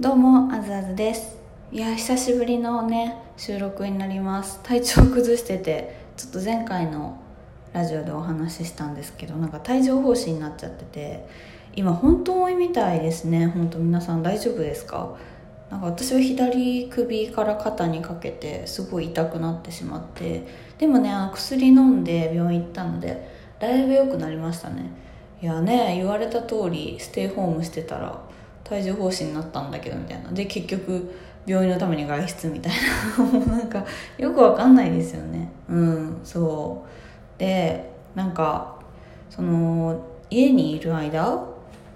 [0.00, 1.36] どうもあずあずです。
[1.72, 4.60] いや久しぶりのね収録になります。
[4.62, 7.20] 体調崩しててちょっと前回の
[7.72, 11.26] ラジオでお話ししたんですけどなんか帯状疱疹になっちゃってて
[11.74, 13.48] 今本当多いみたいですね。
[13.48, 15.16] 本当皆さん大丈夫ですか？
[15.68, 20.46] なんか私は左首から肩にかけてすごい痛くなってしまって
[20.78, 23.28] でもね薬飲んで病院行ったので
[23.58, 24.92] だいぶ良くなりましたね。
[25.42, 28.27] いやね言われた通りステイホームしてたら
[28.70, 30.30] 帯状疱疹になったんだけどみたいな。
[30.30, 31.14] で結局
[31.46, 32.72] 病院のために外出みたい
[33.18, 33.24] な。
[33.24, 33.84] もうなんか
[34.18, 35.50] よくわかんないですよね。
[35.68, 37.38] うんそう。
[37.40, 38.76] でなんか
[39.30, 41.44] その家にいる間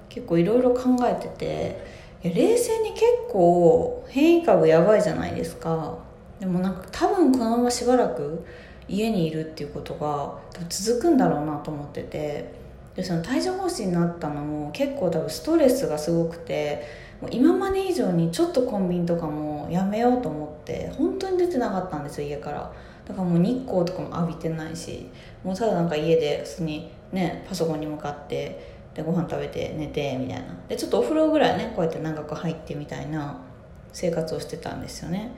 [0.09, 1.85] 結構いろいろ考えてて
[2.23, 5.99] いや冷静に結構変異株やばいじゃないですか。
[6.41, 8.45] でもなんか多分このまましばらく
[8.89, 10.35] 家にいるっていうことが
[10.69, 12.62] 続くんだろうなと思ってて。
[12.95, 16.85] でその帯状疱疹になったのも結構多分ストレスがすごくて
[17.21, 22.73] もう今まで以上にちょっとコンビニとかもやめようと思って本当に出てなかったんですよ家から。
[23.07, 25.09] だからもう日光とかも浴びてないし
[25.43, 30.55] もうただなんか家で普通にねパソコンに向かってでご飯食べて寝てみたいな。
[30.69, 33.39] でちょっとお風呂ぐらいねこうやって長く入ってみたいな
[33.93, 35.33] 生活をしてたんですよね。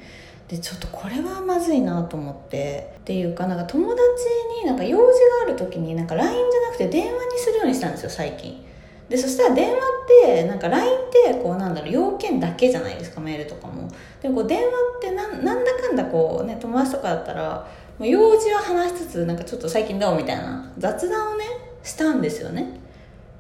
[0.49, 2.95] でちょっとこれはまずいなと思って。
[3.05, 4.03] っていうかなんか友達
[4.63, 5.11] になんか用事が
[5.47, 8.65] ある時になんか LINE じゃなくて電話にするようにしたんですよ最近。
[9.09, 9.81] でそしたら電話っ
[10.25, 13.89] てなんか LINE ってこうなんだろう要件だけじゃないですかメールとかも。
[14.23, 17.69] でもこう電話ってなんなんだかんだこうね友達とかだったら
[18.01, 21.45] 用事は話しつつなんかちょっと最近どうみたいな雑談をね
[21.83, 22.81] したんですよね。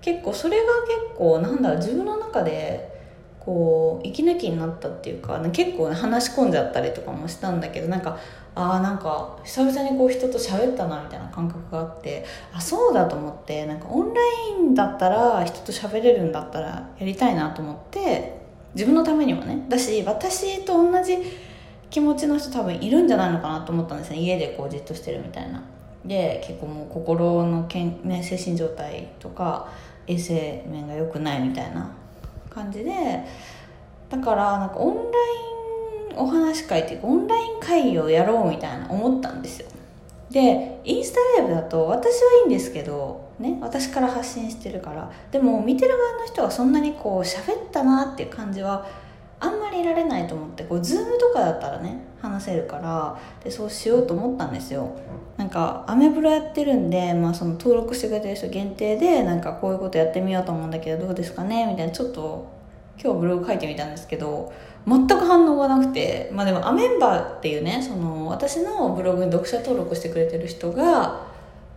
[0.03, 2.94] 結構それが結構なんだろう自分の中で
[3.45, 8.19] こう息抜きになったっていうか結構、ね、話し込んじゃったりとかもしたんだけどなんか
[8.55, 14.21] ああなんか久々にこう人と喋ったなみたいな感覚があってあそうだと思ってなんかオンラ
[14.59, 18.39] インだったら人と喋れるんだったらやりたいなと思って
[18.75, 19.67] 自分のためにもね。
[19.69, 21.19] だし私と同じ
[21.91, 24.19] 気持ちの人多分いるんじゃないのかなと思ったんですね。
[24.19, 25.63] 家でこうじっとしてるみたいな。
[26.05, 29.69] で結構もう心のけん、ね、精神状態とか
[30.07, 31.91] 衛生面が良くないみたいな。
[32.55, 33.25] 感じで
[34.09, 39.69] だからなんかオンラインお話し会っていうかオンライン会議をやろうみたいな思ったんですよ。
[40.31, 48.87] でインスタライブだと私はいいんですけどね私から発信してるからでも見てる側の人はそんなにこう喋ったなっていう感じは
[49.41, 54.91] あんまりいられないと思ってこうズームとかだったらね話せるからでそうしようと思ったんですよ。
[55.37, 61.67] なんかアメブロやってるんで、まあ、その登録してくれてる人限定でなんかこういうことやってみようと思うんだけどどうですかね？
[61.67, 62.47] みたいなちょっと
[63.03, 64.53] 今日ブログ書いてみたんですけど
[64.87, 71.34] 全く反応がなくてまあでもアメンバーっていうねその私のブログに読者登録してくれてる人が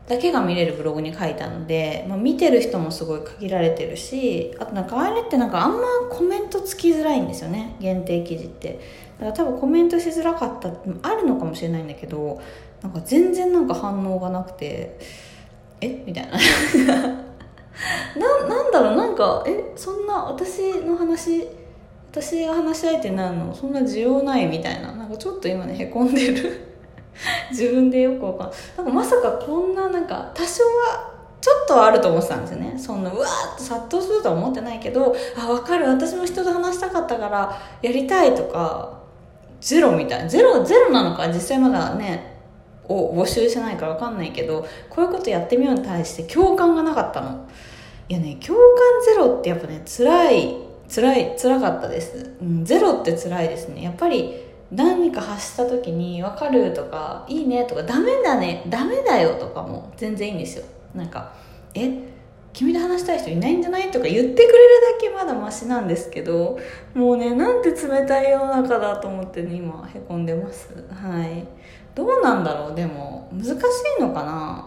[0.07, 5.79] だけが見れるブログに書いたので、まあ、見てる人もすごい限られてるしあとなんかあれってなんかあんま
[6.09, 8.79] コメントつきづらいんですよね限定記事って。
[9.19, 12.41] だから多分コメントしづらかったってあるのかもしれないんだけど
[12.81, 14.97] なんか全然なんか反応がなくて
[15.81, 16.03] え？
[16.05, 16.37] みたいな。
[18.15, 18.95] ななんだろう？
[18.95, 19.73] なんかえ？
[19.75, 21.47] そんな私の話
[22.11, 24.47] 私が話し相手になるのそんな需要ない？
[24.47, 24.91] みたいな。
[24.93, 26.76] なんかちょっと今ねへこんでる。
[27.51, 32.73] 自分でよくわかんなんかまさかこんななんか多少はちょっとはあると思ってたんですよね。
[32.77, 35.87] そんなうわーっと殺到するとは思ってないけどあ分かる。
[35.87, 38.97] 私も人と話したかったからやりたいとか
[39.61, 40.23] ゼロみたい。
[40.23, 41.27] なゼロゼロなのか。
[41.27, 42.37] 実際まだね
[42.89, 47.47] を募集してないから分かんないけどこういうことやってみように対して共感がなかったの。
[48.09, 48.65] いやね共感
[49.05, 50.55] ゼロってやっぱね辛い
[50.89, 53.83] 辛い辛かったです、うん、ゼロって辛いですね。
[53.83, 60.65] やっぱり何か発した時に「分かる」とか「いいね」とか「ダメだね」「ダメだよ」とかも全然いいんですよ。
[60.93, 61.31] なんか
[61.73, 61.91] 「え
[62.53, 64.53] 君と話したい人いないんじゃない?」とか言ってくれる
[64.93, 66.57] だけまだマシなんですけど
[66.93, 70.69] もうねなんて冷たい世の中だと思ってね今へこんでます。
[70.91, 71.45] はい。
[71.95, 73.51] どうなんだろうでも難し
[73.99, 74.65] いのかな？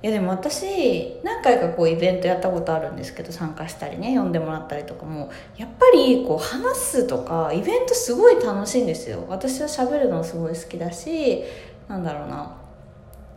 [0.00, 9.24] いやでも私何回かこうイベントやったことあるんですけど参加したりね呼んでもらったりとかもやっぱりこう話すとかイベントすごい楽しいんですよ。
[9.28, 11.42] 私は喋るのすごい好きだし
[11.88, 12.56] なんだろうな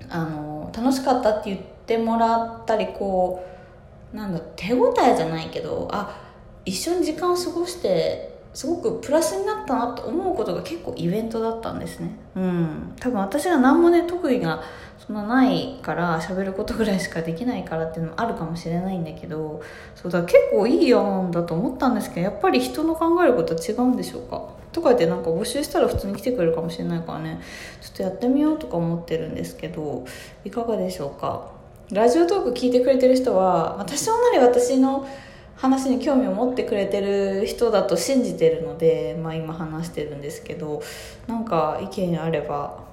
[0.09, 3.43] あの楽しかったって言ってもらったりこ
[4.13, 6.15] うなんだ手応えじゃないけどあ
[6.65, 12.11] 一緒に時間を過ごしてすごくプラスになったなと思うことが結構イベントだったんですね。
[12.35, 12.93] うん。
[12.99, 14.61] 多分私が何もね特技が
[14.99, 19.61] そんなないから喋ることぐらいしかできないからっていうのもあるかもしれないんだけど
[19.95, 24.49] そうだ結構いい案だと思ったんですけどやっぱり人の考えることは違うんでしょうか？
[24.71, 27.41] とか言ってなんか募集したら普通に来てくれるかもしれないからね。
[27.81, 30.05] ちょっとやってみようとか思ってるんですけど
[30.45, 31.51] いかがでしょうか？
[31.91, 35.07] ラジオトーク聞いてくれてる人は多少なり私の
[35.61, 40.81] 話に興味を持ってくれてる人だと信じてるので、まあ、今話してるんですけど
[41.27, 42.83] なんか意見あれば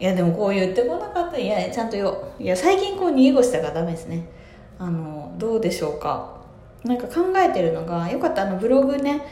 [0.00, 4.26] いやでもこう言ってこなかったいやちゃんとよいや最近こう逃げ腰したからダメですね。
[4.78, 6.42] あのどうでしょうか。
[6.82, 9.22] なんか考えてるのがよかったあのブログね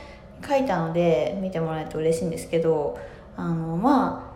[0.46, 2.98] 書いたので見てもらえると嬉しいんですけど
[3.36, 4.32] あのま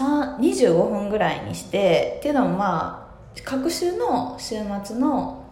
[0.00, 5.45] あ25分ぐらいにしてっていうのもまあ各週の週末の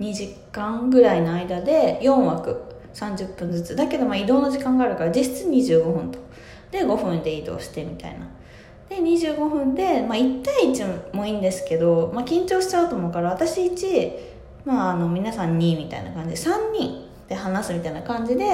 [0.00, 2.62] 2時間ぐらいの間で4枠
[2.94, 3.76] 30分ずつ。
[3.76, 6.18] だけどまあ移動の時間があるから実質25分と。
[6.70, 8.26] で5分で移動してみたいな。
[8.88, 14.12] で25分で、まあ、1対1もいいんですけど、まあ、緊張しちゃうと思うから私1、
[14.64, 16.30] まあ、あの皆さん2みたいな感じ。
[16.30, 18.44] で3人で話すみたいな感じで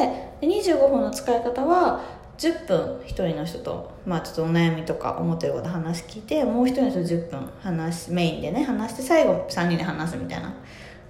[0.40, 2.02] で25分の使い方は
[2.36, 10.52] 10分1人の人と、まあ、ちょっとお悩みとか思ってること話聞いてもう1人の人10分話メインでね話して最後3人で話すみたいな。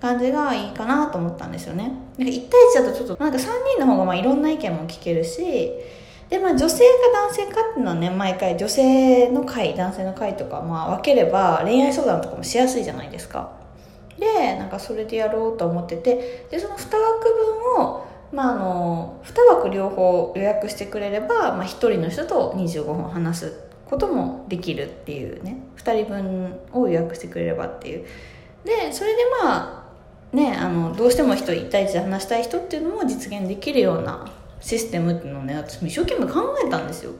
[0.00, 1.84] 感じがいいかなと思ったんですよね。
[1.84, 3.42] なんか1対1だとちょっとなんか3
[3.76, 5.72] 人の方がまあいろんな意見も聞けるし
[6.28, 13.52] でまあ女性か男性かっていうのはね毎回女性の会男性の会とかまあ分ければ恋愛相談とかもしやすいじゃないですか。
[14.18, 16.94] でなんかそれでやろうと思っててでその2枠
[17.76, 25.58] 分をまあ、あの2枠両方予約してくれれば、まあ、1人の人と25分話すこともできるっていうね。
[25.76, 28.06] 2人分を予約してくれればっていう。
[28.64, 29.83] でそれでまあ
[30.34, 37.12] ねあのどうしても人1対1で話したい人っていうのも実現できるようなシステムっていうのをね私も一生懸命考えたんですよ。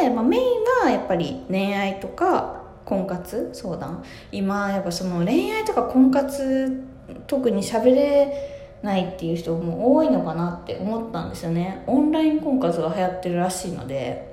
[0.00, 0.44] で、まあ、メイン
[0.84, 4.04] はやっぱり恋愛とか婚活相談。
[4.30, 6.84] 今やっぱその恋愛とか婚活
[7.26, 11.82] 特に喋れないっていう人も多いのかなって思ったんですよね。
[11.86, 14.32] オンライン婚活が流行ってるらしいので。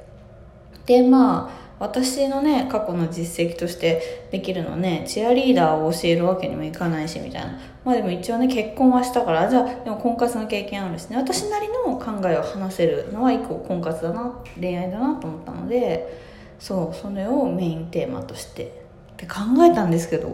[0.86, 7.60] でまあ私のね過去の実績としてできるのねチアリーダーを教えるわけにもいかないしみたいな。
[7.86, 11.18] まあでも一応ね結婚はしたからじゃあでも婚活の経験あるしね。
[11.18, 16.22] 私なりの考えを話せるのは一個婚活だな恋愛だなと思ったので
[16.60, 18.88] そうそれをメインテーマとして。
[19.14, 19.40] って考
[19.70, 20.34] えたんですけど。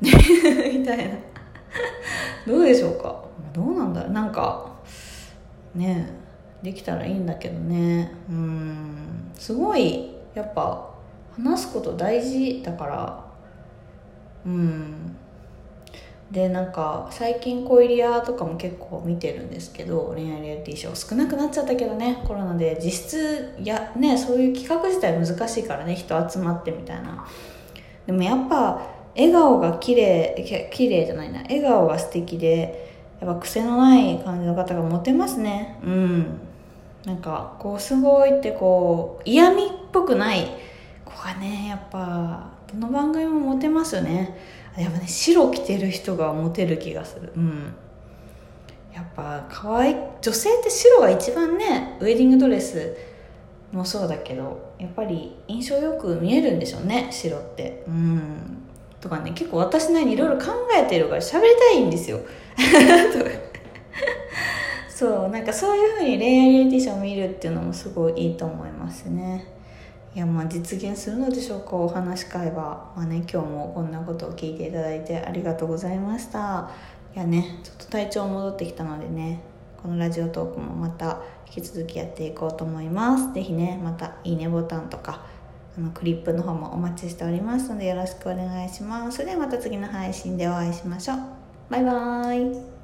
[0.00, 1.16] みたいな。
[2.46, 3.24] どうでしょうか？
[3.52, 4.12] どうなんだろう？
[4.12, 4.76] なんか
[5.74, 6.27] ねえ。
[6.62, 8.12] できたらいいんだけどね。
[8.28, 9.30] うん。
[9.34, 10.90] すごいやっぱ
[11.36, 13.24] 話すこと大事だから。
[14.46, 15.16] うん。
[16.30, 22.22] でなんか最近恋リアとかも結構見てるんですけど恋愛リアリティショー少なくなっちゃったけどね。
[22.26, 22.78] コロナで。
[22.82, 25.94] 実質やねそういう企画自体難しいからね。
[25.94, 27.26] 人集まってみたいな。
[28.06, 28.80] でもやっぱ
[29.16, 31.40] 笑顔が綺麗綺麗じゃないな。
[31.42, 32.88] 笑顔が素敵で
[33.20, 35.78] やっぱ癖のない感じの方がモテますね。
[35.82, 36.40] うん。
[37.04, 40.48] なんかこうすごいってこう嫌味っぽくない
[41.04, 44.36] 子がねやっぱどの番組もモテますよね。
[44.76, 47.32] やっぱね白着てる人がモテる気がする。
[47.36, 47.74] うん。
[48.94, 52.96] やっぱ可愛い女性って白が一番ねウェディングドレス
[53.72, 57.84] もそうだけどやっぱり印象よく見えるんでしょうね白って。
[57.86, 58.58] うん。
[59.00, 62.18] とかね結構私なりにいろいろ考えてるから喋りたいんですよ。
[62.18, 62.24] と
[63.24, 63.30] か
[64.98, 69.46] そうなんかそういうふうに恋愛リアリティションを見るっていうのもすごいいいと思いますね。
[70.12, 71.76] いやまあ実現するのでしょうか。
[71.76, 72.92] お話し会は。
[72.96, 76.68] まあね今日もこんなことを聞いていただいてありがとうございました。
[77.14, 79.40] いやねちょっと体調戻ってきたのでね
[79.80, 83.32] このラジオトークもまた引き続きやっていこうと思います。
[83.32, 85.24] 是非ねまたいいねボタンとか
[85.76, 89.18] あのクリップの方もお待ちしておりますのでよろしくお願いします。
[89.18, 91.18] それではまた次の配信でお会いしましょう。
[91.70, 92.77] バイバーイ。